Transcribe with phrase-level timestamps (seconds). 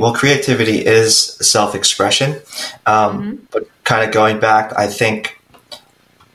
[0.00, 2.40] Well, creativity is self expression.
[2.86, 3.44] Um, mm-hmm.
[3.50, 5.38] But kind of going back, I think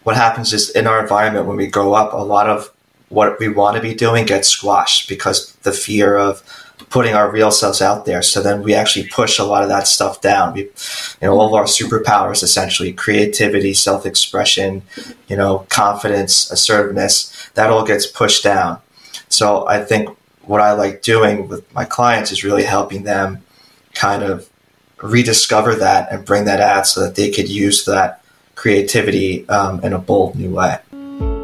[0.04, 2.72] what happens is in our environment when we grow up, a lot of
[3.10, 6.44] what we want to be doing gets squashed because the fear of
[6.90, 8.22] putting our real selves out there.
[8.22, 10.54] So then we actually push a lot of that stuff down.
[10.54, 10.70] We, you
[11.24, 14.84] know, all of our superpowers essentially creativity, self expression,
[15.28, 18.80] you know, confidence, assertiveness, that all gets pushed down.
[19.30, 20.10] So I think
[20.44, 23.42] what I like doing with my clients is really helping them
[23.96, 24.48] kind of
[25.02, 28.24] rediscover that and bring that out so that they could use that
[28.56, 30.78] creativity um, in a bold new way.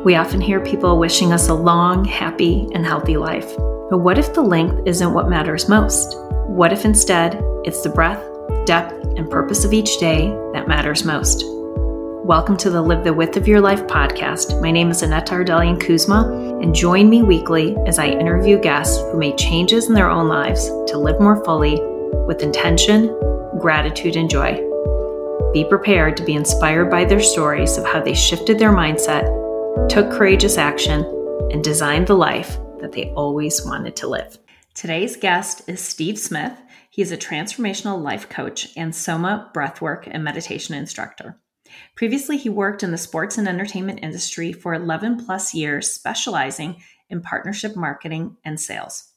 [0.03, 3.55] We often hear people wishing us a long, happy, and healthy life.
[3.89, 6.15] But what if the length isn't what matters most?
[6.47, 8.23] What if instead it's the breadth,
[8.65, 11.43] depth, and purpose of each day that matters most?
[12.23, 14.61] Welcome to the Live the Width of Your Life podcast.
[14.61, 19.17] My name is Annette Ardelian Kuzma, and join me weekly as I interview guests who
[19.17, 21.79] made changes in their own lives to live more fully
[22.27, 23.07] with intention,
[23.59, 24.53] gratitude, and joy.
[25.53, 29.25] Be prepared to be inspired by their stories of how they shifted their mindset,
[29.89, 31.03] took courageous action,
[31.51, 34.37] and designed the life that they always wanted to live.
[34.73, 36.57] Today's guest is Steve Smyth.
[36.89, 41.39] He is a transformational life coach and Soma breathwork and meditation instructor.
[41.95, 47.21] Previously, he worked in the sports and entertainment industry for 11 plus years, specializing in
[47.21, 49.10] partnership marketing and sales.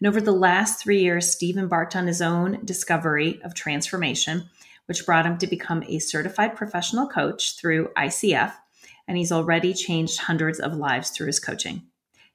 [0.00, 4.48] And over the last three years, Steve embarked on his own discovery of transformation
[4.88, 8.54] which brought him to become a certified professional coach through ICF,
[9.06, 11.82] and he's already changed hundreds of lives through his coaching.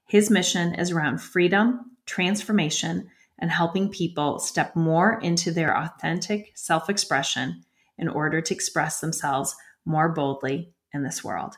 [0.06, 6.88] His mission is around freedom, transformation, and helping people step more into their authentic self
[6.88, 7.64] expression
[7.98, 11.56] in order to express themselves more boldly in this world.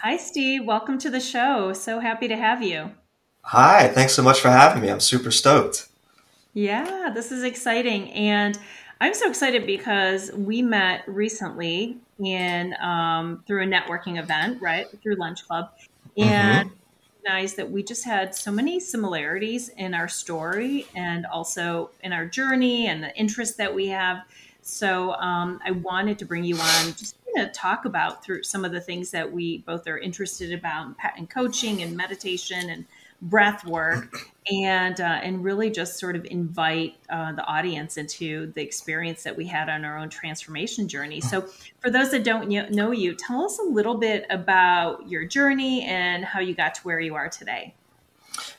[0.00, 0.64] Hi, Steve.
[0.64, 1.72] Welcome to the show.
[1.72, 2.92] So happy to have you.
[3.42, 3.88] Hi.
[3.88, 4.90] Thanks so much for having me.
[4.90, 5.88] I'm super stoked.
[6.52, 8.10] Yeah, this is exciting.
[8.10, 8.58] And
[9.00, 14.86] I'm so excited because we met recently in um, through a networking event, right?
[15.02, 15.70] Through Lunch Club,
[16.18, 16.28] mm-hmm.
[16.28, 17.24] and mm-hmm.
[17.24, 22.26] recognized that we just had so many similarities in our story and also in our
[22.26, 24.22] journey and the interests that we have.
[24.62, 28.72] So um, I wanted to bring you on just to talk about through some of
[28.72, 32.84] the things that we both are interested about in coaching and meditation and
[33.22, 38.62] breath work and uh, and really just sort of invite uh, the audience into the
[38.62, 41.20] experience that we had on our own transformation journey.
[41.20, 41.42] So,
[41.80, 46.24] for those that don't know you, tell us a little bit about your journey and
[46.24, 47.74] how you got to where you are today.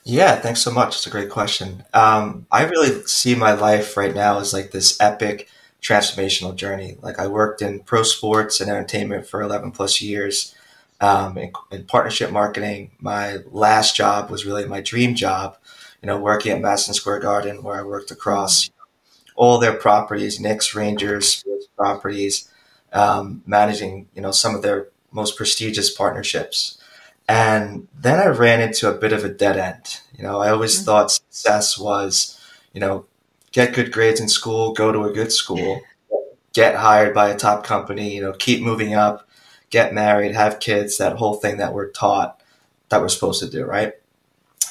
[0.03, 0.95] Yeah, thanks so much.
[0.95, 1.83] It's a great question.
[1.93, 5.49] Um, I really see my life right now as like this epic
[5.81, 6.97] transformational journey.
[7.01, 10.55] Like I worked in pro sports and entertainment for 11 plus years
[11.01, 12.91] um, in, in, partnership marketing.
[12.99, 15.57] My last job was really my dream job,
[16.01, 18.69] you know, working at Madison Square Garden, where I worked across
[19.35, 22.49] all their properties, Knicks, Rangers, sports properties,
[22.93, 26.77] um, managing, you know, some of their most prestigious partnerships.
[27.27, 30.01] And then I ran into a bit of a dead end.
[30.15, 30.85] You know, I always mm-hmm.
[30.85, 32.39] thought success was,
[32.73, 33.05] you know,
[33.51, 35.81] get good grades in school, go to a good school,
[36.53, 39.27] get hired by a top company, you know, keep moving up,
[39.71, 42.39] get married, have kids, that whole thing that we're taught
[42.89, 43.93] that we're supposed to do, right?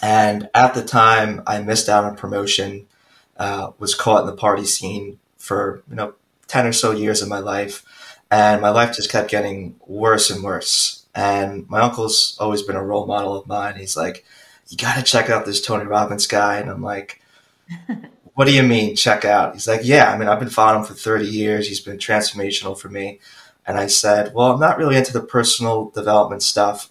[0.03, 2.87] And at the time, I missed out on promotion,
[3.37, 6.15] uh, was caught in the party scene for, you know,
[6.47, 7.84] 10 or so years of my life.
[8.31, 11.05] And my life just kept getting worse and worse.
[11.15, 13.77] And my uncle's always been a role model of mine.
[13.77, 14.25] He's like,
[14.69, 16.59] you got to check out this Tony Robbins guy.
[16.59, 17.21] And I'm like,
[18.34, 19.55] what do you mean check out?
[19.55, 21.69] He's like, yeah, I mean, I've been following him for 30 years.
[21.69, 23.21] He's been transformational for me.
[23.70, 26.91] And I said, Well, I'm not really into the personal development stuff.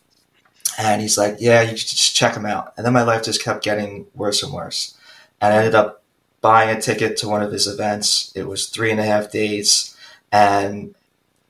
[0.77, 2.73] And he's like, Yeah, you just check him out.
[2.77, 4.97] And then my life just kept getting worse and worse.
[5.41, 6.03] And I ended up
[6.39, 8.31] buying a ticket to one of his events.
[8.33, 9.93] It was three and a half days.
[10.31, 10.95] And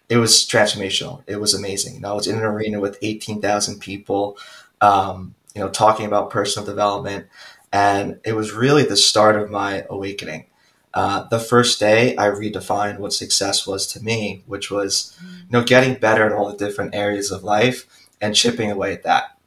[0.09, 1.21] it was transformational.
[1.27, 1.93] It was amazing.
[1.93, 4.35] You know, I was in an arena with 18,000 people,
[4.81, 7.27] um, you know, talking about personal development.
[7.71, 10.47] And it was really the start of my awakening.
[10.93, 15.63] Uh, the first day I redefined what success was to me, which was, you know,
[15.63, 17.85] getting better in all the different areas of life
[18.19, 19.37] and chipping away at that.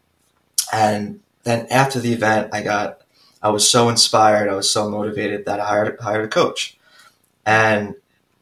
[0.73, 3.03] And then after the event, I got,
[3.43, 6.79] I was so inspired, I was so motivated that I hired, hired a coach.
[7.45, 7.97] And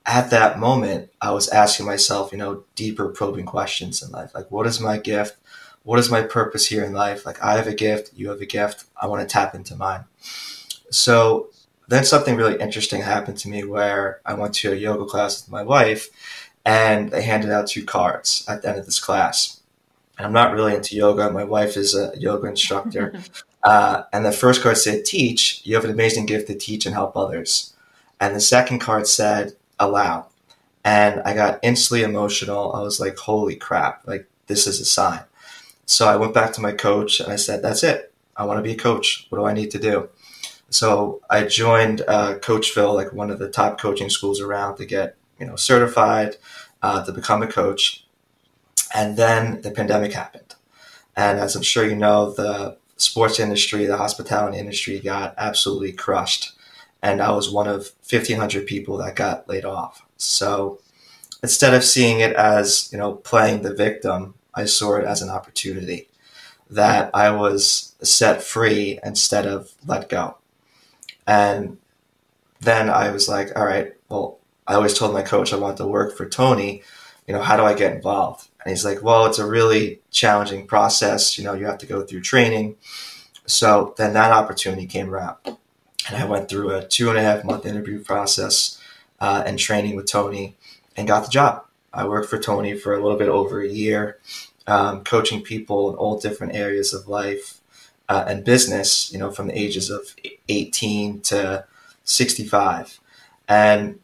[0.04, 4.34] at that moment, I was asking myself, you know, deeper probing questions in life.
[4.34, 5.36] Like, what is my gift?
[5.82, 7.24] What is my purpose here in life?
[7.24, 8.84] Like, I have a gift, you have a gift.
[9.00, 10.04] I want to tap into mine.
[10.90, 11.48] So
[11.90, 15.50] then something really interesting happened to me where I went to a yoga class with
[15.50, 16.08] my wife
[16.64, 19.60] and they handed out two cards at the end of this class.
[20.16, 21.30] And I'm not really into yoga.
[21.30, 23.20] My wife is a yoga instructor.
[23.64, 25.62] uh, and the first card said, Teach.
[25.64, 27.74] You have an amazing gift to teach and help others.
[28.20, 30.26] And the second card said allow.
[30.84, 32.72] And I got instantly emotional.
[32.72, 35.22] I was like, holy crap, like this is a sign.
[35.86, 38.12] So I went back to my coach and I said, that's it.
[38.36, 39.26] I want to be a coach.
[39.28, 40.08] What do I need to do?
[40.70, 45.16] So I joined uh, Coachville, like one of the top coaching schools around, to get
[45.38, 46.36] you know certified
[46.82, 48.06] uh, to become a coach.
[48.94, 50.54] And then the pandemic happened,
[51.16, 56.52] and as I'm sure you know, the sports industry, the hospitality industry got absolutely crushed,
[57.02, 60.04] and I was one of 1,500 people that got laid off.
[60.16, 60.80] So
[61.42, 65.30] instead of seeing it as you know playing the victim, I saw it as an
[65.30, 66.08] opportunity
[66.70, 70.36] that I was set free instead of let go.
[71.30, 71.78] And
[72.60, 75.86] then I was like, all right, well, I always told my coach I want to
[75.86, 76.82] work for Tony.
[77.28, 78.48] You know, how do I get involved?
[78.64, 81.38] And he's like, well, it's a really challenging process.
[81.38, 82.78] You know, you have to go through training.
[83.46, 85.36] So then that opportunity came around.
[85.46, 88.82] And I went through a two and a half month interview process
[89.20, 90.56] uh, and training with Tony
[90.96, 91.64] and got the job.
[91.94, 94.18] I worked for Tony for a little bit over a year,
[94.66, 97.59] um, coaching people in all different areas of life
[98.10, 100.16] uh, and business, you know, from the ages of
[100.48, 101.64] 18 to
[102.02, 102.98] 65.
[103.48, 104.00] And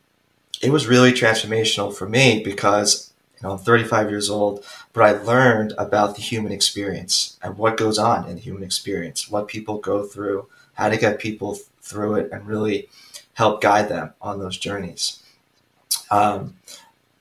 [0.63, 5.11] it was really transformational for me because, you know, I'm 35 years old, but I
[5.11, 9.79] learned about the human experience and what goes on in the human experience, what people
[9.79, 12.89] go through, how to get people through it and really
[13.35, 15.21] help guide them on those journeys.
[16.13, 16.55] Um,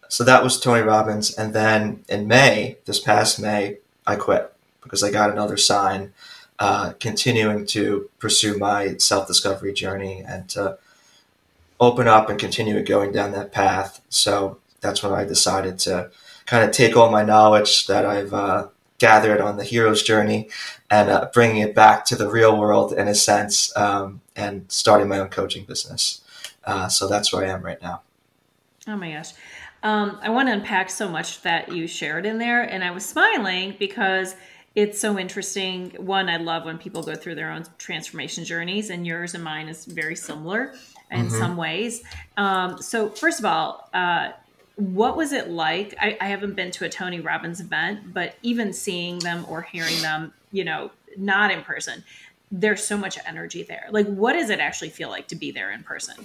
[0.07, 1.33] so that was Tony Robbins.
[1.33, 4.53] And then in May, this past May, I quit
[4.83, 6.13] because I got another sign
[6.59, 10.77] uh, continuing to pursue my self discovery journey and to
[11.79, 14.01] open up and continue going down that path.
[14.09, 16.11] So that's when I decided to
[16.45, 18.67] kind of take all my knowledge that I've uh,
[18.97, 20.49] gathered on the hero's journey
[20.89, 25.07] and uh, bringing it back to the real world in a sense um, and starting
[25.07, 26.21] my own coaching business.
[26.63, 28.01] Uh, so that's where I am right now.
[28.87, 29.33] Oh my gosh.
[29.83, 32.63] Um, I want to unpack so much that you shared in there.
[32.63, 34.35] And I was smiling because
[34.75, 35.91] it's so interesting.
[35.97, 39.69] One, I love when people go through their own transformation journeys, and yours and mine
[39.69, 40.75] is very similar
[41.09, 41.37] in mm-hmm.
[41.37, 42.03] some ways.
[42.35, 44.31] Um, so, first of all, uh,
[44.75, 45.95] what was it like?
[45.99, 50.01] I, I, haven't been to a Tony Robbins event, but even seeing them or hearing
[50.01, 52.03] them, you know, not in person,
[52.51, 53.87] there's so much energy there.
[53.91, 56.15] Like, what does it actually feel like to be there in person?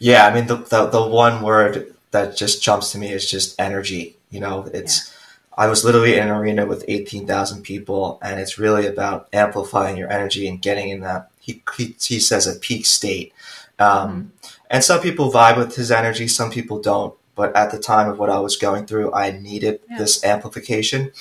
[0.00, 3.60] Yeah, I mean, the, the, the one word that just jumps to me is just
[3.60, 4.16] energy.
[4.30, 5.06] You know, it's.
[5.06, 5.11] Yeah
[5.56, 10.10] I was literally in an arena with 18,000 people, and it's really about amplifying your
[10.10, 13.32] energy and getting in that, he, he, he says, a peak state.
[13.78, 14.58] Um, mm-hmm.
[14.70, 17.14] And some people vibe with his energy, some people don't.
[17.34, 19.98] But at the time of what I was going through, I needed yeah.
[19.98, 21.12] this amplification.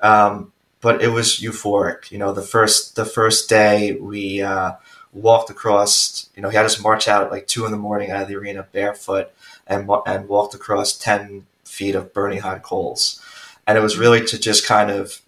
[0.00, 2.10] Um, but it was euphoric.
[2.10, 4.72] You know, the first the first day we uh,
[5.12, 6.28] walked across.
[6.34, 8.28] You know, he had us march out at like two in the morning out of
[8.28, 9.30] the arena barefoot
[9.68, 13.20] and and walked across ten feet of burning hot coals
[13.66, 15.20] and it was really to just kind of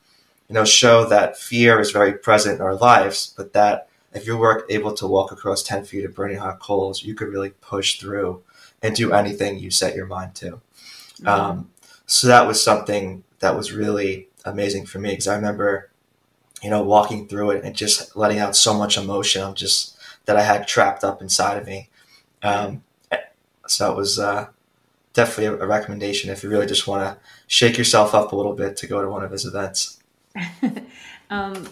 [0.48, 4.36] you know show that fear is very present in our lives but that if you
[4.36, 7.98] were able to walk across 10 feet of burning hot coals you could really push
[7.98, 8.42] through
[8.82, 11.28] and do anything you set your mind to mm-hmm.
[11.28, 11.70] um,
[12.06, 15.90] so that was something that was really amazing for me because i remember
[16.62, 19.96] you know walking through it and just letting out so much emotion just
[20.26, 21.88] that i had trapped up inside of me
[22.42, 22.82] um,
[23.66, 24.48] so it was uh,
[25.14, 27.16] definitely a, a recommendation if you really just want to
[27.46, 30.02] shake yourself up a little bit to go to one of his events.
[31.30, 31.68] um,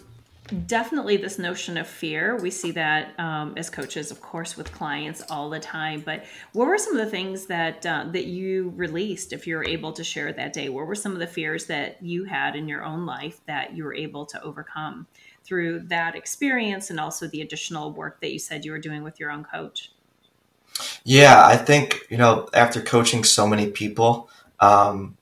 [0.67, 2.37] definitely this notion of fear.
[2.37, 6.69] We see that um, as coaches of course with clients all the time but what
[6.69, 10.05] were some of the things that uh, that you released if you were able to
[10.05, 10.69] share that day?
[10.69, 13.85] What were some of the fears that you had in your own life that you
[13.85, 15.07] were able to overcome
[15.45, 19.19] through that experience and also the additional work that you said you were doing with
[19.19, 19.91] your own coach
[21.05, 25.17] yeah, I think you know after coaching so many people, um,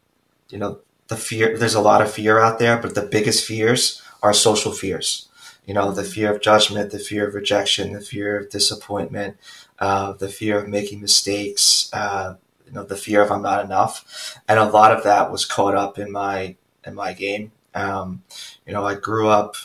[0.50, 1.57] you know the fear.
[1.59, 5.28] There's a lot of fear out there, but the biggest fears are social fears.
[5.66, 9.37] You know, the fear of judgment, the fear of rejection, the fear of disappointment,
[9.78, 11.90] uh, the fear of making mistakes.
[11.92, 15.45] Uh, you know, the fear of I'm not enough, and a lot of that was
[15.45, 17.52] caught up in my in my game.
[17.75, 18.23] Um,
[18.66, 19.57] you know, I grew up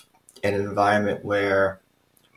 [0.44, 1.80] in an environment where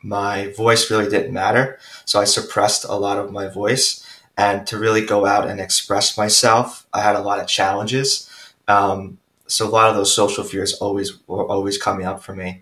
[0.01, 1.79] my voice really didn't matter.
[2.05, 4.05] So I suppressed a lot of my voice.
[4.37, 8.29] And to really go out and express myself, I had a lot of challenges.
[8.67, 12.61] Um, so a lot of those social fears always were always coming up for me.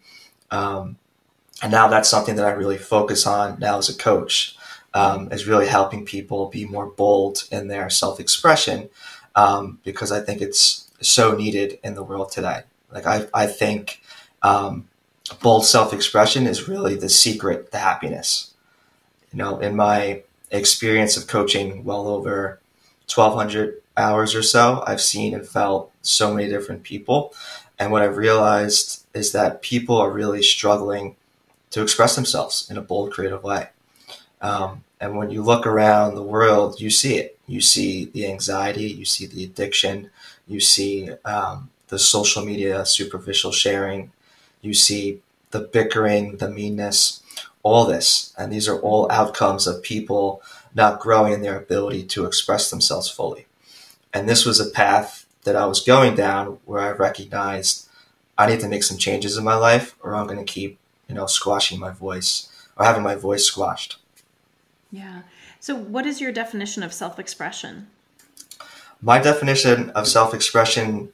[0.49, 0.97] Um,
[1.61, 4.55] and now that's something that I really focus on now as a coach,
[4.93, 8.89] um, is really helping people be more bold in their self expression
[9.35, 12.61] um, because I think it's so needed in the world today.
[12.91, 14.01] Like I, I think
[14.41, 14.87] um,
[15.29, 18.53] bold self expression is really the secret to happiness.
[19.31, 22.59] You know, in my experience of coaching well over
[23.13, 27.33] 1,200 hours or so, I've seen and felt so many different people.
[27.79, 31.15] And what I've realized is that people are really struggling
[31.71, 33.69] to express themselves in a bold, creative way.
[34.41, 37.37] Um, and when you look around the world, you see it.
[37.45, 40.09] You see the anxiety, you see the addiction,
[40.47, 44.11] you see um, the social media superficial sharing,
[44.61, 45.21] you see
[45.51, 47.21] the bickering, the meanness,
[47.63, 48.33] all this.
[48.37, 50.41] And these are all outcomes of people
[50.73, 53.45] not growing in their ability to express themselves fully.
[54.13, 57.87] And this was a path that I was going down where I recognized
[58.37, 61.15] I need to make some changes in my life or I'm going to keep, you
[61.15, 63.97] know, squashing my voice or having my voice squashed.
[64.91, 65.23] Yeah.
[65.59, 67.87] So, what is your definition of self expression?
[69.01, 71.11] My definition of self expression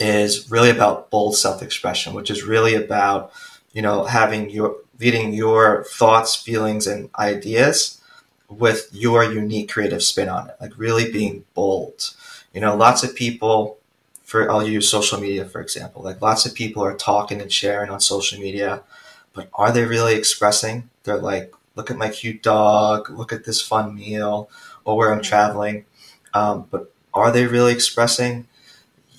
[0.00, 3.32] is really about bold self expression, which is really about,
[3.72, 8.00] you know, having your, leading your thoughts, feelings, and ideas
[8.48, 12.14] with your unique creative spin on it, like really being bold.
[12.52, 13.78] You know, lots of people,
[14.24, 17.90] for I'll use social media for example, like lots of people are talking and sharing
[17.90, 18.82] on social media,
[19.32, 20.88] but are they really expressing?
[21.04, 24.48] They're like, look at my cute dog, look at this fun meal,
[24.84, 25.84] or where I'm traveling.
[26.34, 28.46] Um, but are they really expressing?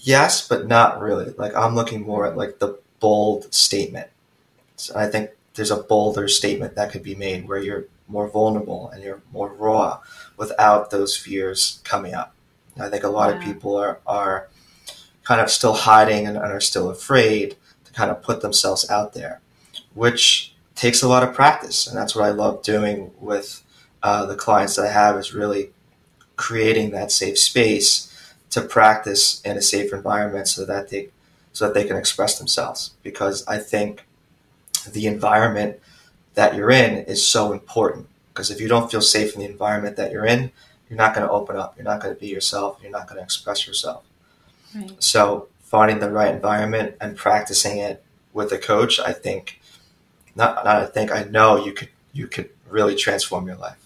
[0.08, 1.34] Yes, but not really.
[1.38, 4.08] Like I'm looking more at like the bold statement.
[4.78, 8.88] So I think there's a bolder statement that could be made where you're more vulnerable
[8.88, 10.00] and you're more raw
[10.38, 12.34] without those fears coming up.
[12.80, 13.38] I think a lot yeah.
[13.38, 14.48] of people are, are
[15.26, 19.12] kind of still hiding and, and are still afraid to kind of put themselves out
[19.14, 19.42] there,
[19.94, 21.86] which takes a lot of practice.
[21.86, 23.62] And that's what I love doing with
[24.02, 25.72] uh, the clients that I have is really
[26.38, 28.07] creating that safe space
[28.62, 31.10] to practice in a safe environment so that they
[31.54, 32.92] so that they can express themselves.
[33.04, 34.06] Because I think
[34.88, 35.80] the environment
[36.36, 38.08] that you're in is so important.
[38.34, 40.52] Because if you don't feel safe in the environment that you're in
[40.90, 41.76] you're not going to open up.
[41.76, 42.80] You're not going to be yourself.
[42.82, 44.04] You're not going to express yourself.
[44.76, 44.92] Right.
[45.02, 49.62] so finding the right environment and practicing it with a coach I think
[50.36, 53.78] not, not I think I know you could you could really transform your life.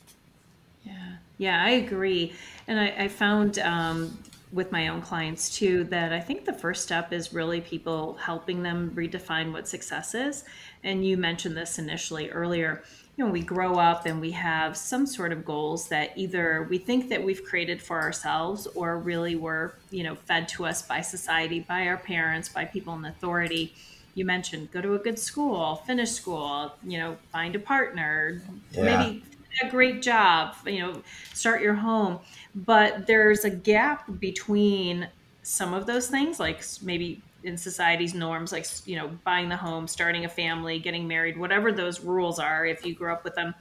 [0.84, 2.34] Yeah, yeah, I agree,
[2.68, 4.18] and I, I found um,
[4.52, 8.64] with my own clients too that I think the first step is really people helping
[8.64, 10.44] them redefine what success is.
[10.84, 12.84] And you mentioned this initially earlier.
[13.16, 16.78] You know, we grow up and we have some sort of goals that either we
[16.78, 21.02] think that we've created for ourselves or really were, you know, fed to us by
[21.02, 23.74] society, by our parents, by people in authority
[24.14, 28.42] you mentioned go to a good school, finish school, you know, find a partner,
[28.72, 28.84] yeah.
[28.84, 29.24] maybe
[29.64, 31.02] a great job, you know,
[31.34, 32.20] start your home.
[32.54, 35.08] But there's a gap between
[35.44, 39.88] some of those things, like maybe in society's norms, like, you know, buying the home,
[39.88, 43.56] starting a family, getting married, whatever those rules are, if you grew up with them,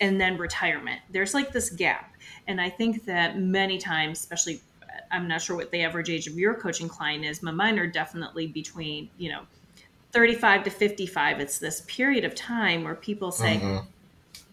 [0.00, 1.00] and then retirement.
[1.10, 2.14] There's like this gap.
[2.48, 4.60] And I think that many times, especially,
[5.10, 7.86] I'm not sure what the average age of your coaching client is, but mine are
[7.86, 9.42] definitely between, you know,
[10.12, 13.84] 35 to 55 it's this period of time where people say mm-hmm.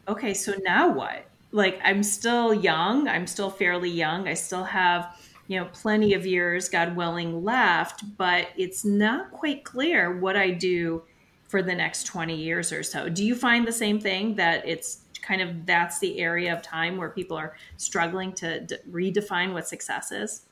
[0.08, 5.18] okay so now what like i'm still young i'm still fairly young i still have
[5.48, 10.50] you know plenty of years god willing left but it's not quite clear what i
[10.50, 11.02] do
[11.50, 13.10] for the next 20 years or so.
[13.10, 16.96] Do you find the same thing that it's kind of that's the area of time
[16.96, 20.46] where people are struggling to d- redefine what success is?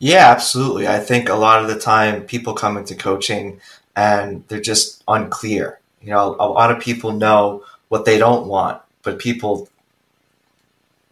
[0.00, 0.88] Yeah absolutely.
[0.88, 3.60] I think a lot of the time people come into coaching
[3.94, 5.78] and they're just unclear.
[6.02, 9.68] You know, a lot of people know what they don't want, but people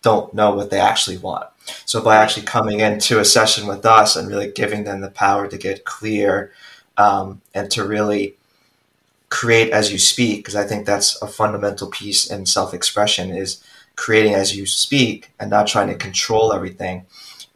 [0.02, 1.46] don't know what they actually want.
[1.84, 5.48] So by actually coming into a session with us and really giving them the power
[5.48, 6.52] to get clear
[6.96, 8.34] um, and to really
[9.28, 13.62] create as you speak, because I think that's a fundamental piece in self-expression is
[13.96, 17.04] creating as you speak and not trying to control everything.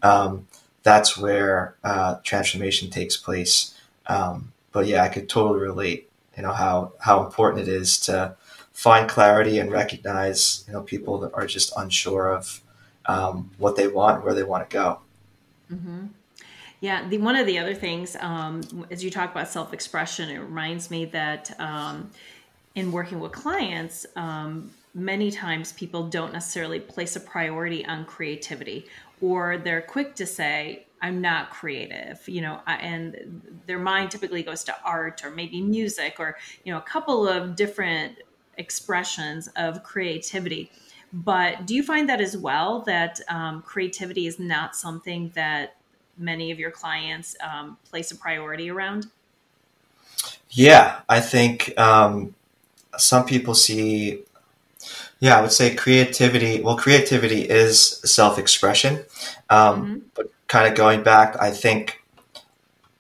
[0.02, 0.46] Um,
[0.82, 3.74] that's where uh, transformation takes place.
[4.06, 6.10] Um, but yeah, I could totally relate.
[6.36, 8.36] You know how how important it is to
[8.82, 12.60] find clarity and recognize you know people that are just unsure of
[13.06, 14.98] um, what they want, where they want to go.
[15.72, 16.06] Mm-hmm.
[16.80, 20.38] Yeah, the one of the other things um, as you talk about self expression, it
[20.38, 22.10] reminds me that um,
[22.74, 24.04] in working with clients.
[24.16, 28.84] Um, many times people don't necessarily place a priority on creativity
[29.22, 34.62] or they're quick to say I'm not creative, you know, and their mind typically goes
[34.64, 38.18] to art or maybe music or, you know, a couple of different
[38.56, 40.70] expressions of creativity.
[41.12, 45.76] But do you find that as well that um, creativity is not something that
[46.16, 49.06] many of your clients um, place a priority around?
[50.50, 52.34] Yeah, I think um,
[52.96, 54.22] some people see
[55.20, 56.60] Yeah, I would say creativity.
[56.60, 59.04] Well, creativity is self expression.
[59.50, 59.98] Um, mm-hmm.
[60.14, 62.02] But kind of going back, I think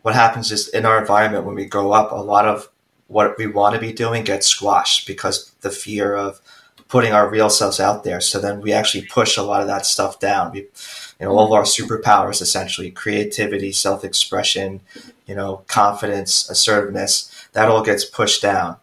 [0.02, 2.68] what happens is in our environment when we grow up, a lot of
[3.12, 6.40] what we want to be doing gets squashed because the fear of
[6.88, 8.20] putting our real selves out there.
[8.20, 10.52] So then we actually push a lot of that stuff down.
[10.52, 14.80] We, you know, all of our superpowers essentially creativity, self expression,
[15.26, 18.76] you know, confidence, assertiveness, that all gets pushed down.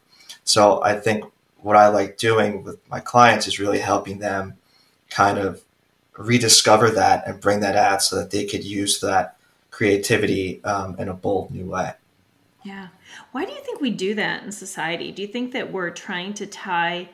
[0.44, 1.26] So I think
[1.62, 4.56] what I like doing with my clients is really helping them
[5.10, 5.64] kind of
[6.18, 9.38] rediscover that and bring that out so that they could use that
[9.72, 11.94] creativity um, in a bold new way.
[12.64, 12.88] Yeah.
[13.32, 15.12] Why do you think we do that in society?
[15.12, 17.10] Do you think that we're trying to tie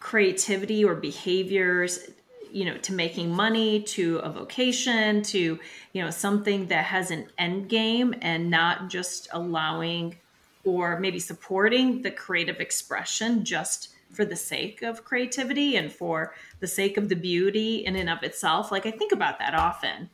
[0.00, 2.10] creativity or behaviors
[2.52, 5.58] you know to making money to a vocation to
[5.92, 10.14] you know something that has an end game and not just allowing
[10.62, 16.66] or maybe supporting the creative expression just for the sake of creativity and for the
[16.66, 18.70] sake of the beauty in and of itself?
[18.70, 20.10] Like i think about that often.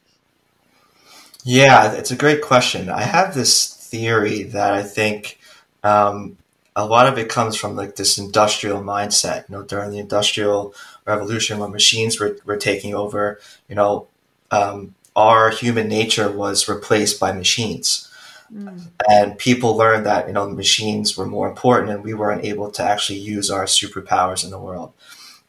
[1.44, 2.88] Yeah it's a great question.
[2.88, 5.38] I have this theory that i think
[5.82, 6.36] um,
[6.76, 10.74] a lot of it comes from like this industrial mindset you know during the industrial
[11.06, 14.06] revolution when machines were, were taking over you know
[14.50, 18.10] um, our human nature was replaced by machines
[18.52, 18.88] Mm.
[19.08, 22.82] And people learned that, you know, machines were more important and we weren't able to
[22.82, 24.92] actually use our superpowers in the world.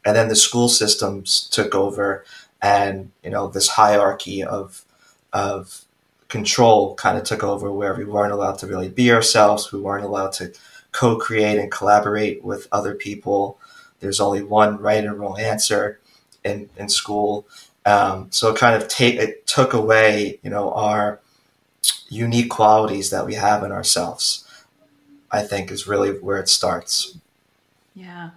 [0.05, 2.25] And then the school systems took over
[2.61, 4.85] and, you know, this hierarchy of,
[5.33, 5.85] of
[6.31, 9.71] control kind of took over where we weren't allowed to really be ourselves.
[9.71, 10.51] We weren't allowed to
[10.91, 13.59] co-create and collaborate with other people.
[13.99, 15.99] There's only one right and wrong answer
[16.43, 17.45] in, in school.
[17.85, 21.19] Um, so it kind of take, it took away, you know, our,
[22.09, 24.45] unique qualities that we have in ourselves,
[25.31, 27.17] I think is really where it starts.
[27.95, 28.31] Yeah.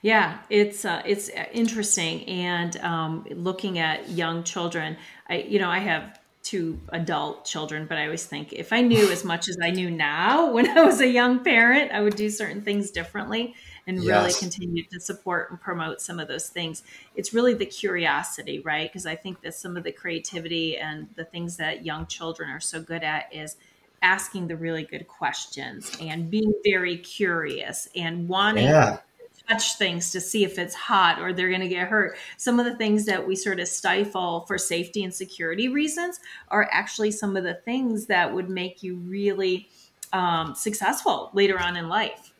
[0.00, 4.96] Yeah, it's uh, it's interesting, and um, looking at young children,
[5.28, 6.17] I you know I have
[6.48, 9.90] two adult children, but I always think if I knew as much as I knew
[9.90, 13.54] now when I was a young parent, I would do certain things differently
[13.86, 14.06] and yes.
[14.06, 16.84] really continue to support and promote some of those things.
[17.14, 18.90] It's really the curiosity, right?
[18.90, 22.60] Because I think that some of the creativity and the things that young children are
[22.60, 23.56] so good at is
[24.00, 29.00] asking the really good questions and being very curious and wanting yeah.
[29.48, 32.16] Touch things to see if it's hot or they're going to get hurt.
[32.36, 36.68] Some of the things that we sort of stifle for safety and security reasons are
[36.70, 39.68] actually some of the things that would make you really
[40.12, 42.32] um, successful later on in life.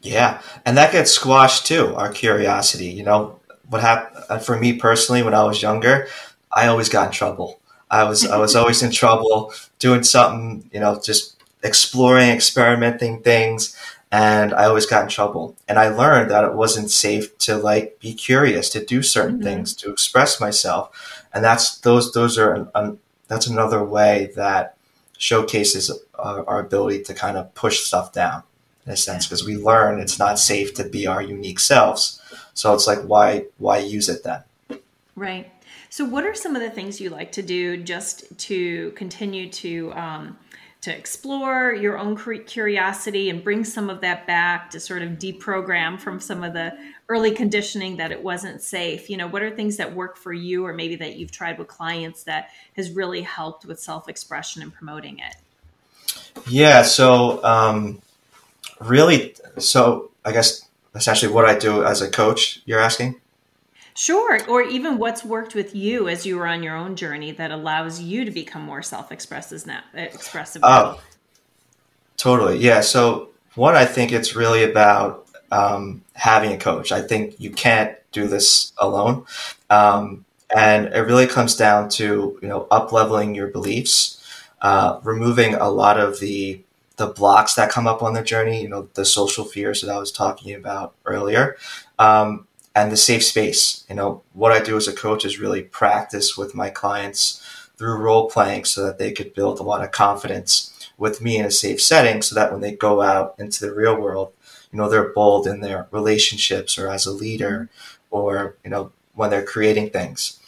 [0.00, 1.94] Yeah, and that gets squashed too.
[1.96, 6.08] Our curiosity, you know, what happened uh, for me personally when I was younger,
[6.52, 7.60] I always got in trouble.
[7.90, 13.76] I was I was always in trouble doing something, you know, just exploring, experimenting things,
[14.10, 15.56] and I always got in trouble.
[15.68, 19.44] And I learned that it wasn't safe to like be curious, to do certain mm-hmm.
[19.44, 24.76] things, to express myself, and that's those those are an, an, that's another way that
[25.18, 28.42] showcases our, our ability to kind of push stuff down
[28.86, 32.20] in a sense because we learn it's not safe to be our unique selves.
[32.54, 34.42] So it's like why why use it then?
[35.14, 35.52] Right.
[35.90, 39.92] So what are some of the things you like to do just to continue to
[39.94, 40.38] um,
[40.80, 45.98] to explore your own curiosity and bring some of that back to sort of deprogram
[45.98, 46.76] from some of the
[47.08, 50.64] early conditioning that it wasn't safe you know what are things that work for you
[50.64, 55.18] or maybe that you've tried with clients that has really helped with self-expression and promoting
[55.18, 55.36] it
[56.46, 58.00] yeah so um,
[58.80, 63.20] really, so I guess essentially what I do as a coach, you're asking?
[63.98, 64.38] Sure.
[64.48, 68.00] Or even what's worked with you as you were on your own journey that allows
[68.00, 70.62] you to become more self-expressive now, expressive.
[70.64, 71.00] Oh,
[72.16, 72.58] totally.
[72.58, 72.80] Yeah.
[72.80, 76.92] So one, I think it's really about um, having a coach.
[76.92, 79.26] I think you can't do this alone.
[79.68, 80.24] Um,
[80.56, 84.22] and it really comes down to, you know, up leveling your beliefs,
[84.62, 86.60] uh, removing a lot of the
[86.98, 89.98] the blocks that come up on the journey, you know, the social fears that I
[89.98, 91.56] was talking about earlier,
[91.96, 92.47] um,
[92.78, 93.84] and the safe space.
[93.88, 97.42] You know, what I do as a coach is really practice with my clients
[97.76, 101.44] through role playing so that they could build a lot of confidence with me in
[101.44, 104.32] a safe setting so that when they go out into the real world,
[104.72, 107.68] you know, they're bold in their relationships or as a leader
[108.10, 110.38] or, you know, when they're creating things.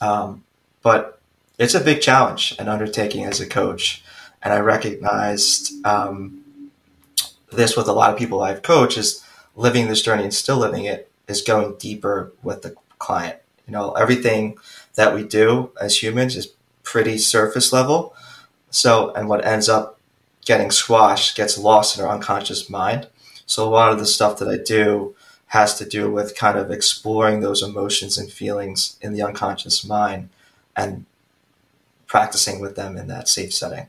[0.00, 0.44] Um,
[0.82, 1.20] but
[1.58, 4.02] it's a big challenge and undertaking as a coach
[4.42, 6.70] and I recognized um,
[7.52, 10.86] this with a lot of people I've coached is living this journey and still living
[10.86, 13.38] it is going deeper with the client.
[13.66, 14.58] You know, everything
[14.94, 18.14] that we do as humans is pretty surface level.
[18.70, 19.98] So, and what ends up
[20.44, 23.08] getting squashed gets lost in our unconscious mind.
[23.46, 25.14] So, a lot of the stuff that I do
[25.48, 30.30] has to do with kind of exploring those emotions and feelings in the unconscious mind
[30.74, 31.04] and
[32.06, 33.88] practicing with them in that safe setting.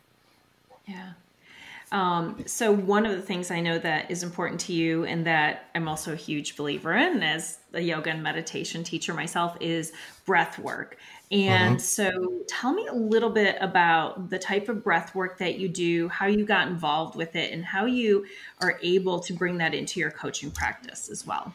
[1.93, 5.69] Um, so one of the things I know that is important to you and that
[5.75, 9.93] I'm also a huge believer in as a yoga and meditation teacher myself is
[10.25, 10.97] breath work.
[11.31, 11.79] And mm-hmm.
[11.79, 16.07] so tell me a little bit about the type of breath work that you do,
[16.09, 18.25] how you got involved with it and how you
[18.59, 21.53] are able to bring that into your coaching practice as well.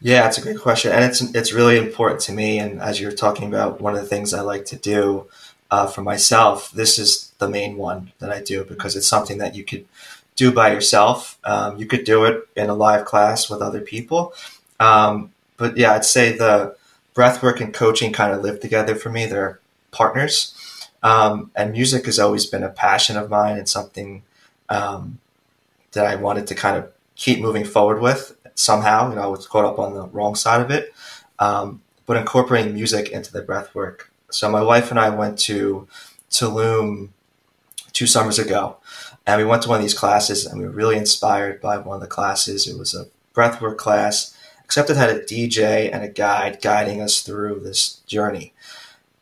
[0.00, 0.90] Yeah, it's a great question.
[0.90, 2.58] And it's, it's really important to me.
[2.58, 5.28] And as you're talking about, one of the things I like to do
[5.70, 9.54] uh, for myself, this is the main one that I do because it's something that
[9.54, 9.84] you could
[10.36, 11.38] do by yourself.
[11.44, 14.32] Um, you could do it in a live class with other people.
[14.80, 16.76] Um, but yeah, I'd say the
[17.14, 19.26] breathwork and coaching kind of live together for me.
[19.26, 20.54] They're partners.
[21.02, 24.22] Um, and music has always been a passion of mine and something
[24.68, 25.18] um,
[25.92, 29.10] that I wanted to kind of keep moving forward with somehow.
[29.10, 30.94] You know, I was caught up on the wrong side of it.
[31.38, 34.02] Um, but incorporating music into the breathwork
[34.32, 35.86] so my wife and I went to
[36.30, 37.10] Tulum
[37.92, 38.76] two summers ago,
[39.26, 41.96] and we went to one of these classes, and we were really inspired by one
[41.96, 42.66] of the classes.
[42.66, 47.22] It was a breathwork class, except it had a DJ and a guide guiding us
[47.22, 48.52] through this journey.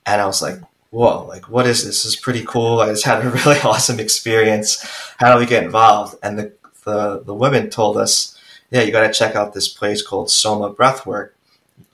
[0.06, 0.58] And I was like,
[0.90, 2.02] whoa, like, what is this?
[2.02, 2.80] This is pretty cool.
[2.80, 4.82] I just had a really awesome experience.
[5.18, 6.16] How do we get involved?
[6.22, 6.52] And the,
[6.84, 8.36] the, the women told us,
[8.70, 11.30] yeah, you got to check out this place called Soma Breathwork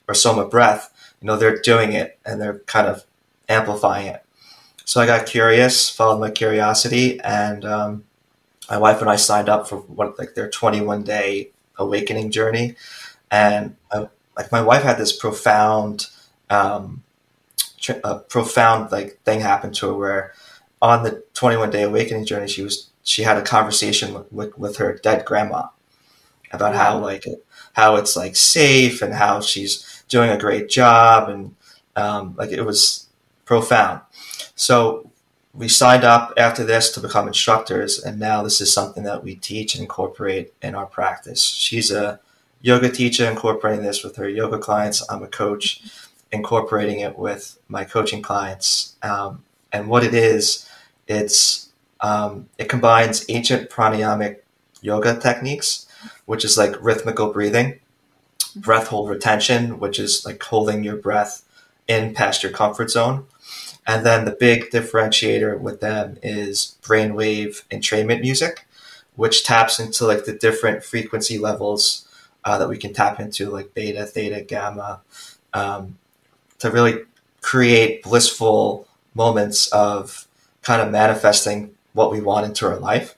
[0.07, 3.05] or Soma Breath you know, they're doing it and they're kind of
[3.49, 4.23] amplifying it.
[4.87, 8.05] So I got curious, followed my curiosity, and um,
[8.71, 12.77] my wife and I signed up for what like their 21 day awakening journey.
[13.31, 16.09] And I, like my wife had this profound,
[16.51, 17.03] um,
[17.79, 20.35] tr- a profound like thing happen to her where
[20.83, 24.77] on the 21 day awakening journey, she was she had a conversation with, with, with
[24.79, 25.69] her dead grandma
[26.53, 26.79] about wow.
[26.79, 27.25] how like
[27.75, 31.57] how it's like safe and how she's doing a great job, and
[31.97, 33.06] um, like it was
[33.47, 34.03] profound.
[34.55, 35.11] So
[35.55, 39.37] we signed up after this to become instructors, and now this is something that we
[39.37, 41.43] teach and incorporate in our practice.
[41.43, 42.21] She's a
[42.61, 45.03] yoga teacher, incorporating this with her yoga clients.
[45.09, 45.83] I'm a coach,
[46.31, 48.97] incorporating it with my coaching clients.
[49.03, 50.69] Um, and what it is,
[51.07, 54.41] it's um, it combines ancient pranayamic
[54.83, 55.87] yoga techniques,
[56.27, 57.81] which is like rhythmical breathing,
[58.55, 61.43] breath hold retention, which is like holding your breath
[61.89, 63.27] in past your comfort zone.
[63.87, 68.67] And then the big differentiator with them is brainwave entrainment music,
[69.15, 72.09] which taps into like the different frequency levels
[72.45, 75.01] uh, that we can tap into, like beta, theta, gamma,
[75.55, 75.99] um,
[76.59, 77.03] to really
[77.43, 80.27] create blissful moments of
[80.63, 83.17] kind of manifesting what we want into our life.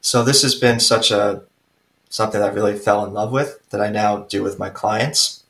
[0.00, 1.42] So this has been such a
[2.08, 5.44] something I really fell in love with that I now do with my clients.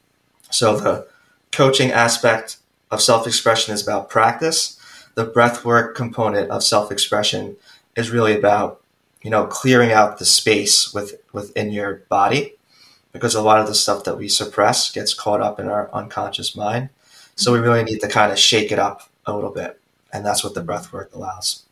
[0.51, 1.07] So the
[1.53, 2.57] coaching aspect
[2.91, 4.79] of self-expression is about practice.
[5.15, 7.57] The breathwork component of self-expression
[7.97, 8.81] is really about,
[9.23, 12.55] you know, clearing out the space with, within your body
[13.13, 16.55] because a lot of the stuff that we suppress gets caught up in our unconscious
[16.55, 16.91] mind.
[17.35, 19.81] So we really need to kind of shake it up a little bit.
[20.13, 21.65] And that's what the breathwork allows.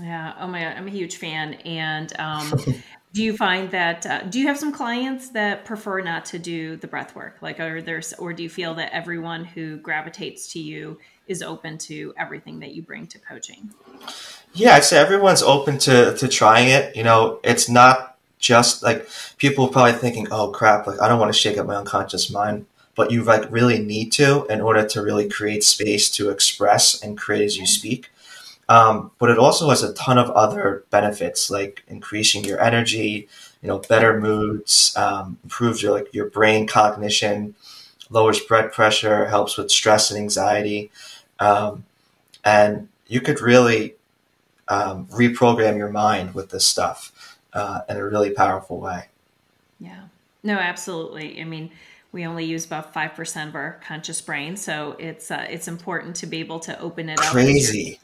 [0.00, 0.34] Yeah.
[0.38, 0.74] Oh my God.
[0.76, 1.54] I'm a huge fan.
[1.64, 2.52] And um,
[3.16, 6.76] do you find that uh, do you have some clients that prefer not to do
[6.76, 7.38] the breath work?
[7.40, 11.78] Like are there or do you feel that everyone who gravitates to you is open
[11.78, 13.70] to everything that you bring to coaching?
[14.52, 17.40] Yeah i'd say everyone's open to to trying it you know?
[17.42, 21.56] It's not just like people probably thinking oh crap like i don't want to shake
[21.56, 22.66] up my unconscious mind.
[22.94, 27.16] But you like really need to in order to really create space to express and
[27.16, 28.10] create as you speak
[28.68, 33.28] um, but it also has a ton of other benefits like increasing your energy,
[33.62, 37.54] you know, better moods, um, improves your like your brain cognition,
[38.10, 40.90] lowers blood pressure, helps with stress and anxiety,
[41.38, 41.84] um,
[42.44, 43.94] and you could really
[44.68, 49.06] um, reprogram your mind with this stuff uh, in a really powerful way.
[49.78, 50.04] Yeah.
[50.42, 51.40] No, absolutely.
[51.40, 51.70] I mean,
[52.10, 56.16] we only use about five percent of our conscious brain, so it's uh, it's important
[56.16, 57.28] to be able to open it Crazy.
[57.28, 57.32] up.
[57.32, 58.00] Crazy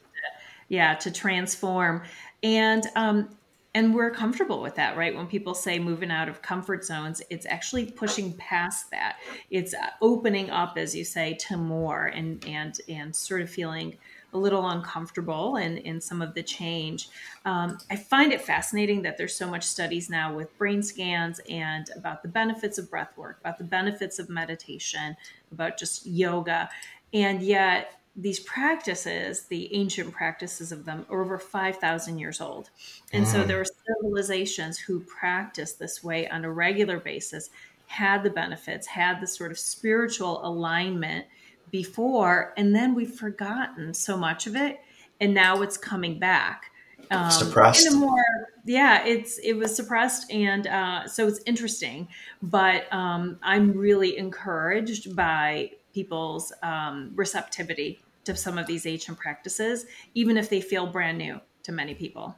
[0.72, 2.02] yeah to transform
[2.42, 3.28] and um
[3.74, 7.46] and we're comfortable with that right when people say moving out of comfort zones it's
[7.46, 9.18] actually pushing past that
[9.50, 13.96] it's uh, opening up as you say to more and and and sort of feeling
[14.34, 17.08] a little uncomfortable in, in some of the change.
[17.44, 21.90] Um, I find it fascinating that there's so much studies now with brain scans and
[21.94, 25.16] about the benefits of breath work, about the benefits of meditation,
[25.52, 26.70] about just yoga.
[27.12, 32.70] And yet these practices, the ancient practices of them, are over 5,000 years old.
[33.12, 33.32] And mm.
[33.32, 37.50] so there are civilizations who practice this way on a regular basis.
[37.86, 41.26] had the benefits, had the sort of spiritual alignment
[41.70, 44.80] before, and then we've forgotten so much of it,
[45.20, 46.70] and now it's coming back.
[47.10, 47.86] Um, suppressed.
[47.86, 52.08] In a more, yeah, it's it was suppressed, and uh, so it's interesting.
[52.42, 59.86] But um, I'm really encouraged by people's um, receptivity to some of these ancient practices,
[60.14, 62.36] even if they feel brand new to many people.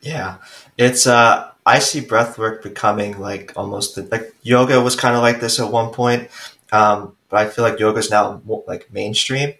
[0.00, 0.36] Yeah,
[0.76, 5.58] it's uh, I see breathwork becoming like almost like yoga was kind of like this
[5.58, 6.30] at one point,
[6.70, 9.54] um, but I feel like yoga is now more, like mainstream.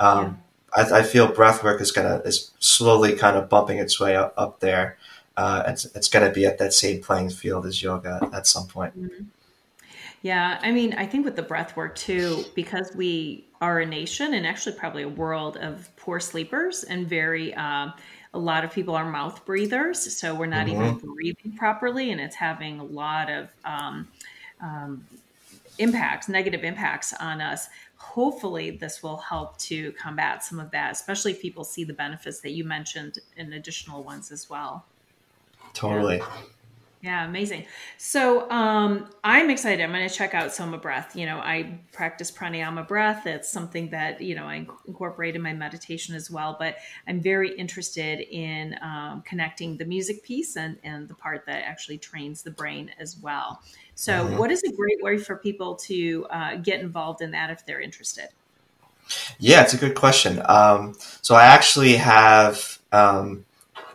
[0.00, 0.40] Um,
[0.76, 0.84] yeah.
[0.84, 4.58] I, I, feel breathwork is gonna is slowly kind of bumping its way up, up
[4.58, 4.98] there.
[5.36, 9.00] Uh, it's it's gonna be at that same playing field as yoga at some point.
[9.00, 9.24] Mm-hmm.
[10.24, 14.32] Yeah, I mean, I think with the breath work too, because we are a nation
[14.32, 17.90] and actually probably a world of poor sleepers and very, uh,
[18.32, 20.16] a lot of people are mouth breathers.
[20.16, 20.82] So we're not mm-hmm.
[20.82, 24.08] even breathing properly and it's having a lot of um,
[24.62, 25.06] um,
[25.76, 27.68] impacts, negative impacts on us.
[27.98, 32.40] Hopefully, this will help to combat some of that, especially if people see the benefits
[32.40, 34.86] that you mentioned and additional ones as well.
[35.74, 36.16] Totally.
[36.16, 36.42] Yeah.
[37.04, 37.66] Yeah, amazing.
[37.98, 39.84] So um, I'm excited.
[39.84, 41.14] I'm going to check out Soma Breath.
[41.14, 43.26] You know, I practice pranayama breath.
[43.26, 46.56] It's something that you know I incorporate in my meditation as well.
[46.58, 51.64] But I'm very interested in um, connecting the music piece and and the part that
[51.64, 53.60] actually trains the brain as well.
[53.96, 54.38] So, mm-hmm.
[54.38, 57.82] what is a great way for people to uh, get involved in that if they're
[57.82, 58.28] interested?
[59.38, 60.40] Yeah, it's a good question.
[60.46, 63.44] Um, so I actually have um,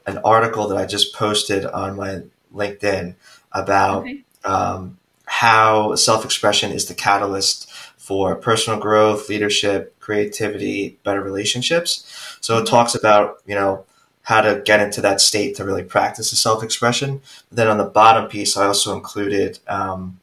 [0.06, 2.22] an article that I just posted on my
[2.54, 3.16] LinkedIn
[3.52, 4.24] about okay.
[4.44, 12.38] um, how self expression is the catalyst for personal growth, leadership, creativity, better relationships.
[12.42, 12.70] So it mm-hmm.
[12.76, 13.86] talks about, you know,
[14.24, 17.22] how to get into that state to really practice the self expression.
[17.52, 20.20] Then on the bottom piece, I also included um,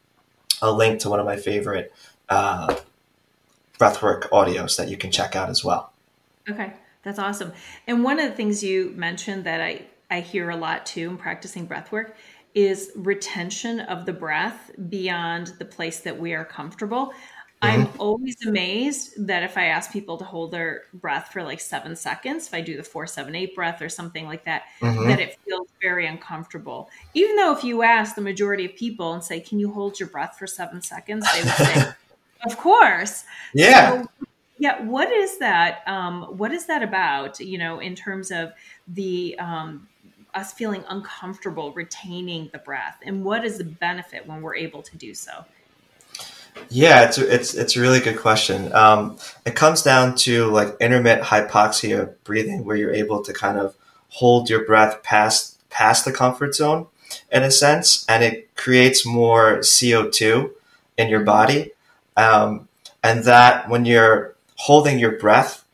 [0.60, 1.92] a link to one of my favorite
[2.28, 2.76] uh,
[3.78, 5.92] breathwork audios that you can check out as well.
[6.48, 7.52] Okay, that's awesome.
[7.86, 11.16] And one of the things you mentioned that I I hear a lot too in
[11.16, 12.16] practicing breath work
[12.54, 17.12] is retention of the breath beyond the place that we are comfortable.
[17.62, 17.82] Mm-hmm.
[17.82, 21.96] I'm always amazed that if I ask people to hold their breath for like seven
[21.96, 25.08] seconds, if I do the four, seven, eight breath or something like that, mm-hmm.
[25.08, 26.88] that it feels very uncomfortable.
[27.14, 30.08] Even though if you ask the majority of people and say, Can you hold your
[30.08, 31.26] breath for seven seconds?
[31.32, 31.92] They would say,
[32.46, 33.24] Of course.
[33.54, 34.02] Yeah.
[34.02, 34.08] So,
[34.58, 34.82] yeah.
[34.82, 35.82] What is that?
[35.86, 38.52] Um, what is that about, you know, in terms of
[38.88, 39.88] the um,
[40.36, 44.96] us feeling uncomfortable retaining the breath and what is the benefit when we're able to
[44.96, 45.44] do so
[46.68, 49.16] yeah it's a, it's it's a really good question um,
[49.46, 53.74] it comes down to like intermittent hypoxia breathing where you're able to kind of
[54.10, 56.86] hold your breath past past the comfort zone
[57.32, 60.50] in a sense and it creates more co2
[60.98, 61.26] in your mm-hmm.
[61.26, 61.72] body
[62.16, 62.68] um,
[63.02, 65.64] and that when you're holding your breath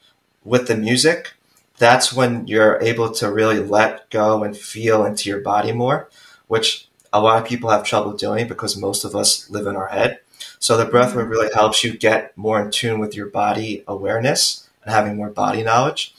[0.45, 1.35] with the music
[1.83, 6.09] that's when you're able to really let go and feel into your body more,
[6.47, 9.88] which a lot of people have trouble doing because most of us live in our
[9.88, 10.21] head.
[10.61, 14.68] So the breath work really helps you get more in tune with your body awareness
[14.85, 16.14] and having more body knowledge.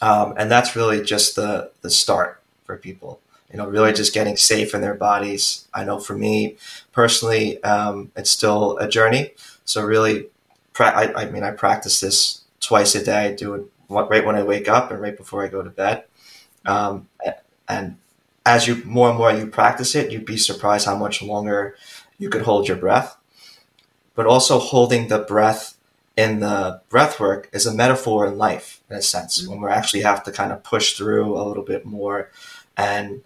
[0.00, 4.36] Um, and that's really just the, the start for people, you know, really just getting
[4.36, 5.68] safe in their bodies.
[5.74, 6.56] I know for me
[6.92, 9.32] personally, um, it's still a journey.
[9.66, 10.28] So really,
[10.80, 14.36] pra- I, I mean, I practice this twice a day, I do it right when
[14.36, 16.04] I wake up and right before I go to bed.
[16.64, 17.08] Um,
[17.68, 17.98] and
[18.46, 21.76] as you more and more you practice it, you'd be surprised how much longer
[22.18, 23.16] you could hold your breath.
[24.14, 25.76] But also holding the breath
[26.16, 29.50] in the breath work is a metaphor in life, in a sense, mm-hmm.
[29.50, 32.30] when we actually have to kind of push through a little bit more
[32.76, 33.22] and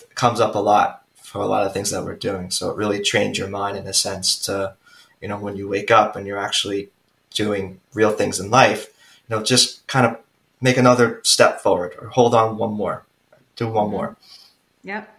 [0.00, 2.50] it comes up a lot for a lot of things that we're doing.
[2.50, 4.74] So it really trains your mind in a sense to,
[5.20, 6.90] you know, when you wake up and you're actually
[7.34, 8.88] doing real things in life,
[9.28, 10.18] you know, just kind of
[10.60, 13.04] make another step forward or hold on one more,
[13.56, 13.92] do one mm-hmm.
[13.92, 14.16] more.
[14.82, 15.16] Yep.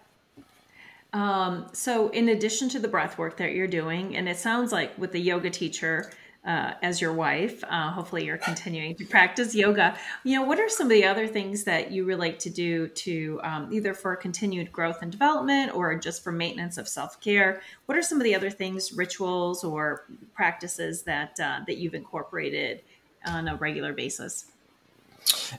[1.12, 4.96] Um, so, in addition to the breath work that you're doing, and it sounds like
[4.96, 6.10] with the yoga teacher
[6.44, 9.96] uh, as your wife, uh, hopefully you're continuing to practice yoga.
[10.24, 12.88] You know, what are some of the other things that you really like to do
[12.88, 17.62] to um, either for continued growth and development or just for maintenance of self care?
[17.86, 22.82] What are some of the other things, rituals or practices that uh, that you've incorporated
[23.24, 24.46] on a regular basis?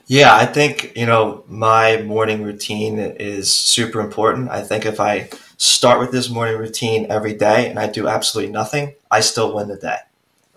[0.06, 4.50] Yeah, I think, you know, my morning routine is super important.
[4.50, 8.52] I think if I start with this morning routine every day and I do absolutely
[8.52, 9.96] nothing, I still win the day.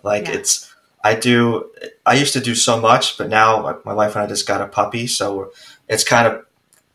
[0.08, 0.36] Like yeah.
[0.36, 1.70] it's, I do,
[2.06, 4.66] I used to do so much, but now my wife and I just got a
[4.66, 5.06] puppy.
[5.06, 5.52] So
[5.86, 6.46] it's kind of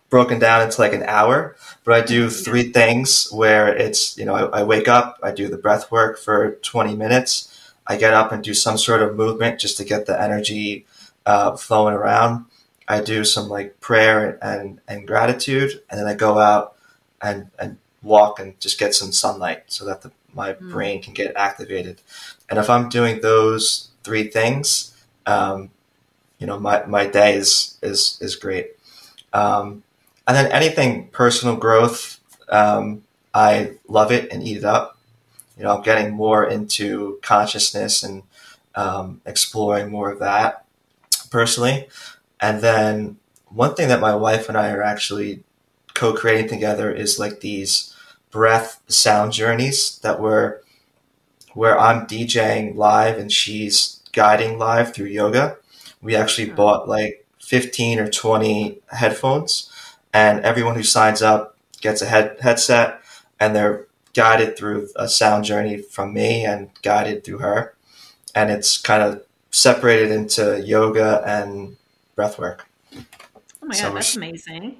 [0.09, 4.33] broken down into like an hour, but I do three things where it's, you know,
[4.33, 7.33] I, I, wake up, I do the breath work for 20 minutes.
[7.85, 10.85] I get up and do some sort of movement just to get the energy
[11.27, 12.45] uh, flowing around.
[12.87, 16.75] I do some like prayer and, and gratitude, and then I go out
[17.21, 20.71] and, and walk and just get some sunlight so that the, my mm.
[20.71, 22.01] brain can get activated.
[22.49, 25.69] And if I'm doing those three things, um,
[26.39, 28.71] you know, my, my day is, is, is great.
[29.31, 29.83] Um,
[30.27, 32.19] and then anything personal growth,
[32.49, 34.97] um, I love it and eat it up.
[35.57, 38.23] You know, I'm getting more into consciousness and
[38.75, 40.65] um, exploring more of that
[41.29, 41.87] personally.
[42.41, 43.17] And then
[43.49, 45.43] one thing that my wife and I are actually
[45.93, 47.92] co-creating together is like these
[48.33, 50.59] breath sound journeys that we're
[51.53, 55.57] where I'm DJing live and she's guiding live through yoga.
[56.01, 59.71] We actually bought like 15 or 20 headphones
[60.11, 63.01] and everyone who signs up gets a head headset
[63.39, 67.75] and they're guided through a sound journey from me and guided through her.
[68.33, 71.77] And it's kind of separated into yoga and
[72.15, 72.67] breath work.
[72.95, 74.77] Oh my so god that's amazing.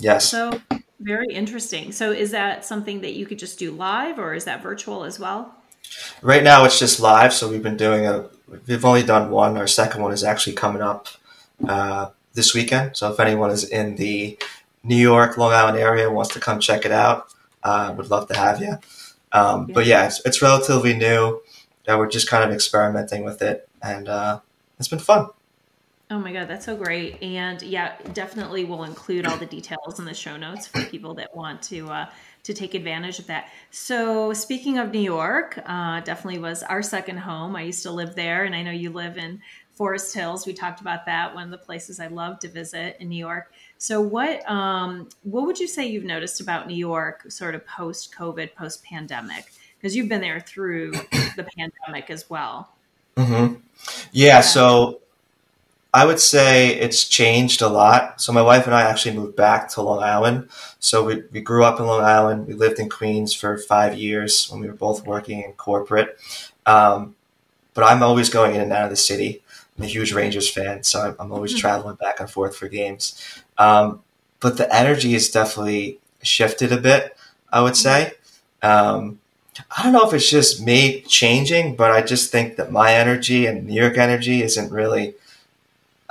[0.00, 0.28] Yes.
[0.28, 0.60] So
[1.00, 4.62] very interesting so is that something that you could just do live or is that
[4.62, 5.54] virtual as well
[6.22, 8.28] right now it's just live so we've been doing a
[8.66, 11.08] we've only done one our second one is actually coming up
[11.68, 14.36] uh, this weekend so if anyone is in the
[14.88, 17.32] New York, Long Island area wants to come check it out,
[17.62, 18.78] uh, would love to have you.
[19.32, 19.74] Um, yeah.
[19.74, 21.42] But yeah, it's, it's relatively new.
[21.86, 24.40] Uh, we're just kind of experimenting with it, and uh,
[24.78, 25.28] it's been fun.
[26.10, 27.22] Oh my god, that's so great!
[27.22, 31.36] And yeah, definitely we'll include all the details in the show notes for people that
[31.36, 32.06] want to uh,
[32.44, 33.50] to take advantage of that.
[33.70, 37.54] So speaking of New York, uh, definitely was our second home.
[37.56, 39.42] I used to live there, and I know you live in
[39.74, 40.46] Forest Hills.
[40.46, 41.34] We talked about that.
[41.34, 43.52] One of the places I love to visit in New York.
[43.76, 48.14] So what um, what would you say you've noticed about New York, sort of post
[48.14, 49.52] COVID, post pandemic?
[49.78, 50.92] Because you've been there through
[51.36, 52.72] the pandemic as well.
[53.16, 53.56] Mm-hmm.
[54.10, 54.40] Yeah, yeah.
[54.40, 55.00] So
[55.98, 58.20] I would say it's changed a lot.
[58.20, 60.48] So my wife and I actually moved back to Long Island.
[60.78, 62.46] So we, we grew up in Long Island.
[62.46, 66.16] We lived in Queens for five years when we were both working in corporate.
[66.66, 67.16] Um,
[67.74, 69.42] but I'm always going in and out of the city.
[69.76, 71.62] I'm a huge Rangers fan, so I'm, I'm always mm-hmm.
[71.62, 73.20] traveling back and forth for games.
[73.58, 74.02] Um,
[74.38, 77.16] but the energy has definitely shifted a bit,
[77.52, 78.12] I would say.
[78.62, 79.18] Um,
[79.76, 83.46] I don't know if it's just me changing, but I just think that my energy
[83.46, 85.16] and New York energy isn't really,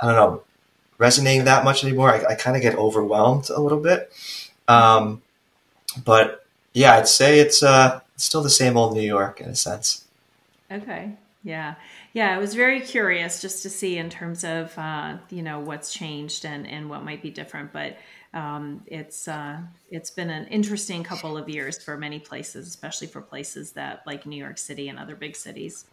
[0.00, 0.42] I don't know,
[0.98, 2.12] resonating that much anymore.
[2.12, 4.12] I, I kind of get overwhelmed a little bit.
[4.66, 5.22] Um,
[6.04, 10.04] but yeah, I'd say it's uh, still the same old New York in a sense.
[10.70, 11.12] Okay.
[11.42, 11.74] Yeah.
[12.12, 15.92] Yeah, I was very curious just to see in terms of uh, you know what's
[15.92, 17.96] changed and, and what might be different, but
[18.34, 19.58] um, it's uh,
[19.90, 24.26] it's been an interesting couple of years for many places, especially for places that like
[24.26, 25.84] New York City and other big cities.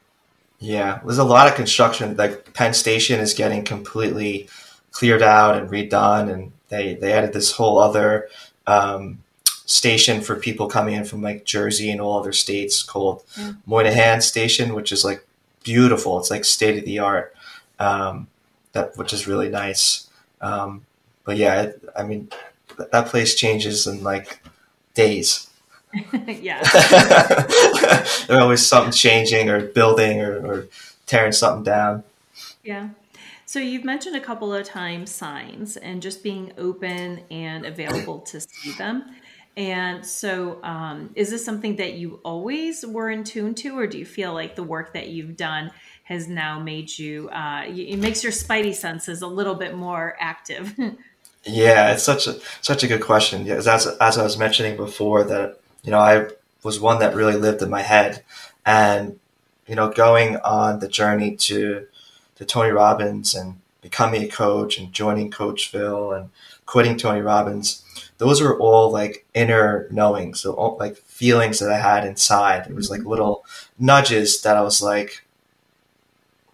[0.60, 2.16] Yeah, there's a lot of construction.
[2.16, 4.50] Like Penn Station is getting completely
[4.92, 8.30] cleared out and redone, and they they added this whole other
[8.66, 9.20] um,
[9.66, 13.54] station for people coming in from like Jersey and all other states called yeah.
[13.66, 15.26] Moynihan Station, which is like
[15.64, 16.20] beautiful.
[16.20, 17.36] It's like state of the art,
[17.80, 18.28] um,
[18.72, 20.08] that which is really nice.
[20.42, 20.86] Um,
[21.26, 22.30] but yeah, I mean,
[22.78, 24.42] that place changes in like
[24.94, 25.50] days.
[26.28, 26.62] yeah,
[28.28, 30.68] there's always something changing or building or, or
[31.06, 32.04] tearing something down.
[32.64, 32.90] Yeah.
[33.46, 38.42] So you've mentioned a couple of times signs and just being open and available to
[38.42, 39.06] see them.
[39.58, 43.98] And so, um, is this something that you always were in tune to, or do
[43.98, 45.72] you feel like the work that you've done
[46.04, 50.76] has now made you, uh, it makes your spidey senses a little bit more active?
[51.46, 53.46] yeah, it's such a such a good question.
[53.46, 56.30] Yeah, as as I was mentioning before, that you know I
[56.64, 58.24] was one that really lived in my head,
[58.66, 59.20] and
[59.68, 61.88] you know going on the journey to
[62.36, 66.30] to Tony Robbins and becoming a coach and joining Coachville and
[66.66, 67.84] quitting Tony Robbins
[68.18, 72.68] those were all like inner knowings, so all, like feelings that I had inside.
[72.68, 73.10] It was like mm-hmm.
[73.10, 73.46] little
[73.78, 75.26] nudges that I was like,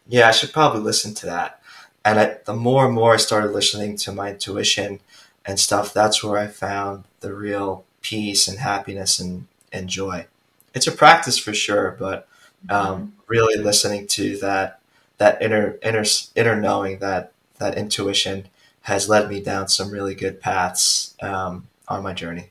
[0.08, 1.62] yeah, I should probably listen to that.
[2.04, 5.00] And I, the more and more I started listening to my intuition
[5.46, 10.26] and stuff, that's where I found the real peace and happiness and, and joy.
[10.74, 12.28] It's a practice for sure, but
[12.70, 14.80] um, really listening to that
[15.18, 16.04] that inner inner
[16.36, 18.48] inner knowing that that intuition
[18.82, 22.50] has led me down some really good paths um, on my journey.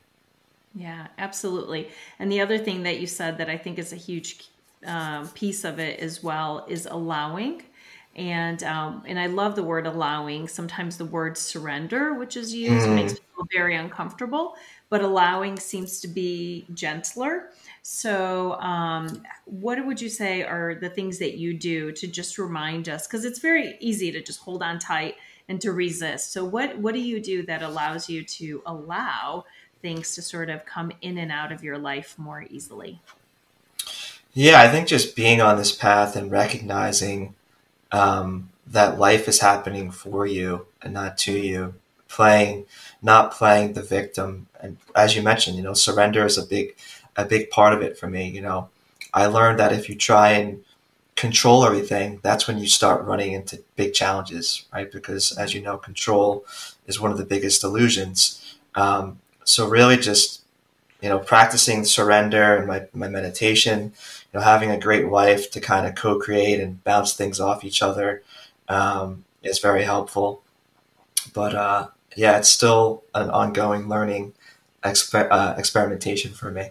[0.73, 1.89] Yeah, absolutely.
[2.19, 4.47] And the other thing that you said that I think is a huge
[4.87, 7.63] uh, piece of it as well is allowing.
[8.15, 10.47] and um, and I love the word allowing.
[10.47, 12.95] Sometimes the word surrender, which is used, mm.
[12.95, 14.55] makes people very uncomfortable,
[14.91, 17.49] but allowing seems to be gentler.
[17.81, 22.89] So, um, what would you say are the things that you do to just remind
[22.89, 23.07] us?
[23.07, 25.15] Because it's very easy to just hold on tight
[25.47, 26.33] and to resist.
[26.33, 29.45] So, what what do you do that allows you to allow
[29.81, 32.99] things to sort of come in and out of your life more easily?
[34.33, 37.33] Yeah, I think just being on this path and recognizing
[37.93, 41.75] um, that life is happening for you and not to you,
[42.09, 42.65] playing,
[43.01, 46.75] not playing the victim, and as you mentioned, you know, surrender is a big,
[47.15, 48.27] a big part of it for me.
[48.29, 48.69] You know,
[49.13, 50.63] I learned that if you try and
[51.15, 54.91] control everything, that's when you start running into big challenges, right?
[54.91, 56.45] Because as you know, control
[56.87, 58.57] is one of the biggest illusions.
[58.75, 60.41] Um, so really, just
[61.01, 63.93] you know, practicing surrender and my my meditation
[64.33, 67.81] you know, having a great wife to kind of co-create and bounce things off each
[67.81, 68.23] other
[68.69, 70.43] um, is very helpful.
[71.33, 74.33] But uh, yeah, it's still an ongoing learning
[74.83, 76.69] exper- uh, experimentation for me.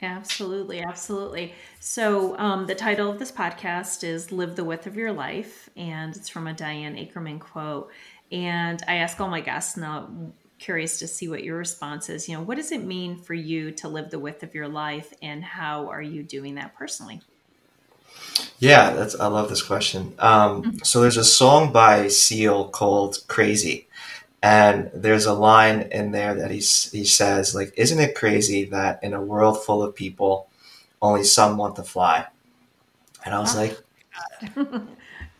[0.00, 1.54] Absolutely, absolutely.
[1.80, 6.14] So, um, the title of this podcast is Live the Width of Your Life, and
[6.14, 7.90] it's from a Diane Ackerman quote.
[8.30, 10.08] And I ask all my guests now,
[10.60, 12.28] curious to see what your response is.
[12.28, 15.12] You know, what does it mean for you to live the width of your life,
[15.20, 17.20] and how are you doing that personally?
[18.60, 20.14] Yeah, that's I love this question.
[20.20, 20.76] Um, mm-hmm.
[20.84, 23.87] So there's a song by Seal called "Crazy,"
[24.42, 29.02] and there's a line in there that he he says like, "Isn't it crazy that
[29.02, 30.48] in a world full of people,
[31.02, 32.26] only some want to fly?"
[33.24, 33.78] And I was oh, like,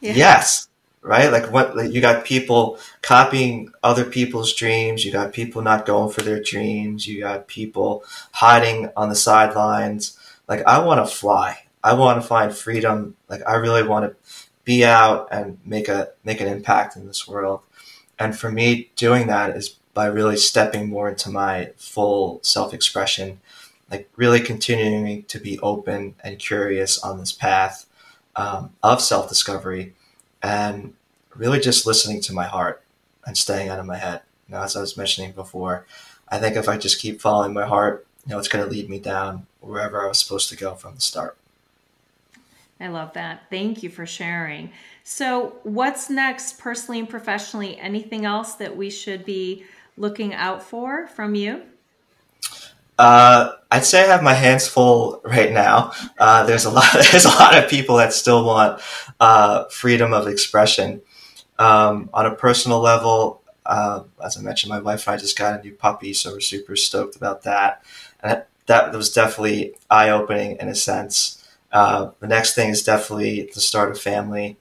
[0.01, 0.15] yeah.
[0.15, 0.69] "Yes."
[1.03, 1.33] right?
[1.33, 6.13] Like what like you got people copying other people's dreams, you got people not going
[6.13, 10.19] for their dreams, you got people hiding on the sidelines.
[10.49, 11.65] Like I want to fly.
[11.83, 13.17] I want to find freedom.
[13.29, 14.17] Like I really want to
[14.65, 17.61] be out and make a make an impact in this world.
[18.19, 23.41] And for me doing that is by really stepping more into my full self-expression,
[23.91, 27.87] like really continuing to be open and curious on this path
[28.37, 29.95] um, of self-discovery
[30.43, 30.95] and
[31.35, 32.83] really just listening to my heart
[33.25, 34.23] and staying out of my head.
[34.49, 35.87] You know, as I was mentioning before,
[36.29, 38.89] I think if I just keep following my heart, you know, it's going to lead
[38.89, 41.37] me down wherever I was supposed to go from the start.
[42.81, 43.43] I love that.
[43.51, 44.71] Thank you for sharing.
[45.11, 47.81] So, what's next, personally and professionally?
[47.81, 49.65] Anything else that we should be
[49.97, 51.63] looking out for from you?
[52.99, 55.93] Uh, I'd say I have my hands full right now.
[56.19, 56.93] Uh, there's a lot.
[56.93, 58.83] There's a lot of people that still want
[59.19, 61.01] uh, freedom of expression.
[61.59, 65.59] Um, on a personal level, uh, as I mentioned, my wife and I just got
[65.59, 67.83] a new puppy, so we're super stoked about that.
[68.23, 71.43] And that was definitely eye opening in a sense.
[71.73, 74.59] Uh, the next thing is definitely to start a family,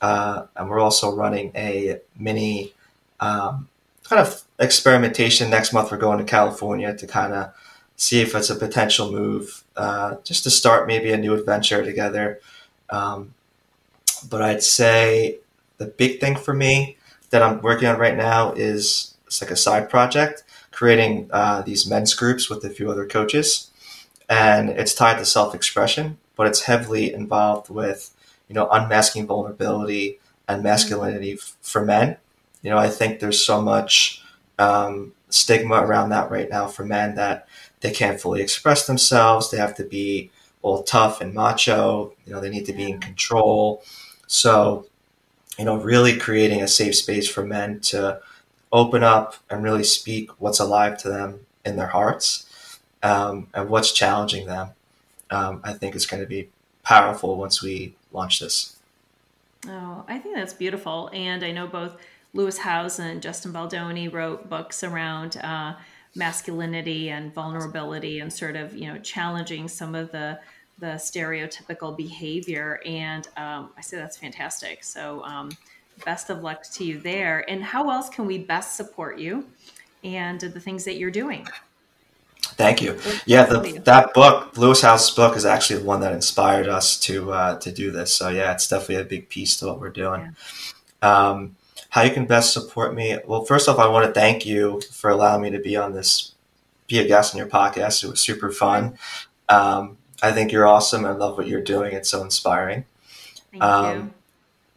[0.00, 2.74] uh, and we're also running a mini
[3.20, 3.68] um,
[4.04, 5.50] kind of experimentation.
[5.50, 7.52] Next month, we're going to California to kind of
[7.96, 12.40] see if it's a potential move, uh, just to start maybe a new adventure together.
[12.90, 13.34] Um,
[14.30, 15.38] but I'd say
[15.78, 16.96] the big thing for me
[17.30, 21.88] that I'm working on right now is it's like a side project, creating uh, these
[21.88, 23.70] men's groups with a few other coaches,
[24.28, 28.14] and it's tied to self expression, but it's heavily involved with
[28.48, 30.18] you know unmasking vulnerability
[30.48, 32.16] and masculinity f- for men.
[32.62, 34.22] You know, I think there's so much
[34.58, 37.46] um, stigma around that right now for men that
[37.80, 39.50] they can't fully express themselves.
[39.50, 40.30] They have to be
[40.62, 42.14] all tough and macho.
[42.26, 43.82] You know, they need to be in control.
[44.26, 44.86] So,
[45.58, 48.20] you know, really creating a safe space for men to
[48.72, 52.46] open up and really speak what's alive to them in their hearts
[53.02, 54.70] um, and what's challenging them.
[55.30, 56.50] Um, I think is going to be
[56.84, 58.76] powerful once we launch this.
[59.66, 61.10] Oh, I think that's beautiful.
[61.12, 61.96] And I know both
[62.34, 65.74] Lewis Howes and Justin Baldoni wrote books around uh,
[66.14, 70.38] masculinity and vulnerability and sort of, you know, challenging some of the
[70.78, 72.80] the stereotypical behavior.
[72.86, 74.84] And um, I say that's fantastic.
[74.84, 75.50] So, um,
[76.04, 77.44] best of luck to you there.
[77.50, 79.46] And how else can we best support you
[80.04, 81.48] and the things that you're doing?
[82.40, 82.98] Thank you.
[83.24, 87.32] Yeah, the, that book, Lewis Howes's book, is actually the one that inspired us to
[87.32, 88.12] uh, to do this.
[88.12, 90.34] So yeah, it's definitely a big piece to what we're doing.
[91.02, 91.28] Yeah.
[91.28, 91.56] Um,
[91.90, 93.18] how you can best support me?
[93.26, 96.32] Well, first off, I want to thank you for allowing me to be on this,
[96.86, 98.04] be a guest on your podcast.
[98.04, 98.98] It was super fun.
[99.48, 101.04] Um, I think you're awesome.
[101.04, 101.94] I love what you're doing.
[101.94, 102.84] It's so inspiring.
[103.52, 104.12] Thank um, you.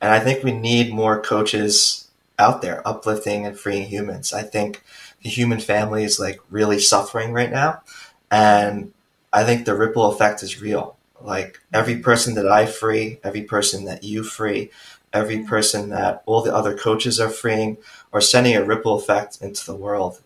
[0.01, 2.00] And I think we need more coaches
[2.41, 4.33] out there uplifting and freeing humans.
[4.33, 4.83] I think
[5.23, 7.81] the human family is like really suffering right now.
[8.29, 8.91] And
[9.31, 10.97] I think the ripple effect is real.
[11.21, 14.71] Like every person that I free, every person that you free,
[15.13, 17.77] every person that all the other coaches are freeing,
[18.11, 20.21] are sending a ripple effect into the world.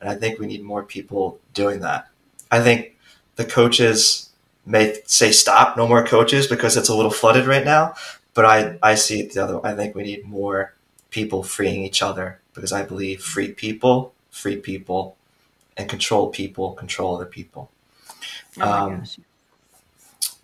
[0.00, 2.08] And I think we need more people doing that.
[2.50, 2.96] I think
[3.36, 4.30] the coaches
[4.66, 7.94] may say stop, no more coaches because it's a little flooded right now.
[8.34, 10.74] But I, I see it the other I think we need more
[11.10, 15.16] people freeing each other because I believe free people, free people,
[15.76, 17.70] and control people, control other people.
[18.60, 19.04] Oh um,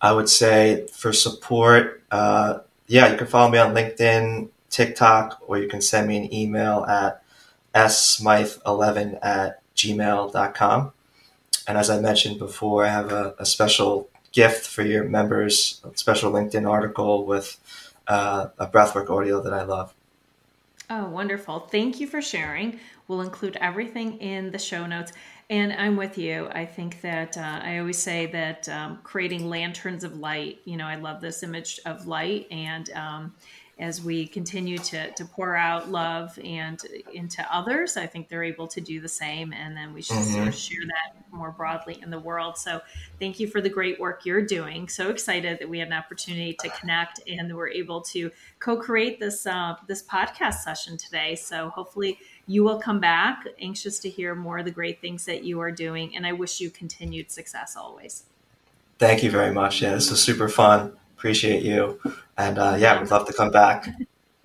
[0.01, 5.59] I would say for support, uh, yeah, you can follow me on LinkedIn, TikTok, or
[5.59, 7.23] you can send me an email at
[7.75, 10.93] smythe11 at gmail.com.
[11.69, 15.97] And as I mentioned before, I have a, a special gift for your members, a
[15.97, 17.59] special LinkedIn article with
[18.07, 19.95] uh, a breathwork audio that I love.
[20.89, 21.61] Oh, wonderful.
[21.61, 22.79] Thank you for sharing.
[23.09, 25.13] We'll include everything in the show notes.
[25.51, 26.49] And I'm with you.
[26.53, 30.87] I think that uh, I always say that um, creating lanterns of light, you know,
[30.87, 32.47] I love this image of light.
[32.51, 33.35] And um,
[33.79, 38.67] as we continue to, to pour out love and into others, I think they're able
[38.69, 39.53] to do the same.
[39.53, 40.35] And then we should mm-hmm.
[40.35, 42.57] sort of share that more broadly in the world.
[42.57, 42.81] So
[43.21, 44.89] thank you for the great work you're doing.
[44.89, 49.47] So excited that we had an opportunity to connect and we're able to co-create this
[49.47, 51.35] uh, this podcast session today.
[51.35, 53.45] So hopefully you will come back.
[53.61, 56.61] Anxious to hear more of the great things that you are doing, and I wish
[56.61, 58.25] you continued success always.
[58.99, 59.83] Thank you very much.
[59.83, 60.97] Yeah, this was super fun.
[61.17, 62.01] Appreciate you.
[62.37, 63.89] And uh, yeah, we'd love to come back.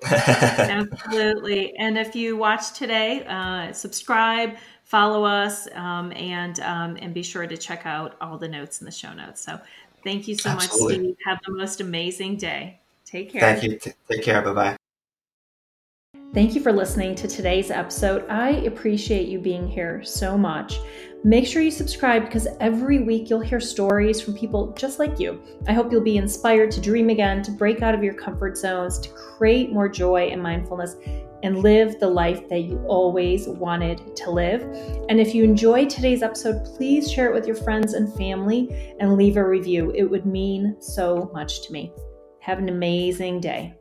[0.11, 1.75] Absolutely.
[1.77, 7.45] And if you watch today, uh, subscribe, follow us, um, and um, and be sure
[7.45, 9.41] to check out all the notes in the show notes.
[9.41, 9.59] So
[10.03, 10.97] thank you so Absolutely.
[10.97, 11.15] much, Steve.
[11.25, 12.79] Have the most amazing day.
[13.05, 13.41] Take care.
[13.41, 13.79] Thank you.
[14.09, 14.41] Take care.
[14.41, 14.77] Bye bye.
[16.33, 18.27] Thank you for listening to today's episode.
[18.29, 20.79] I appreciate you being here so much.
[21.23, 25.39] Make sure you subscribe because every week you'll hear stories from people just like you.
[25.67, 28.97] I hope you'll be inspired to dream again, to break out of your comfort zones,
[28.99, 30.95] to create more joy and mindfulness,
[31.43, 34.63] and live the life that you always wanted to live.
[35.09, 39.15] And if you enjoyed today's episode, please share it with your friends and family and
[39.15, 39.91] leave a review.
[39.95, 41.93] It would mean so much to me.
[42.39, 43.75] Have an amazing day.